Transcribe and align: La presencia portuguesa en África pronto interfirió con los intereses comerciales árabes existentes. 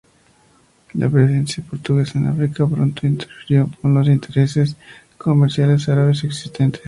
La 0.95 1.07
presencia 1.11 1.63
portuguesa 1.63 2.17
en 2.17 2.25
África 2.25 2.65
pronto 2.65 3.05
interfirió 3.05 3.69
con 3.83 3.93
los 3.93 4.07
intereses 4.07 4.75
comerciales 5.19 5.87
árabes 5.89 6.23
existentes. 6.23 6.79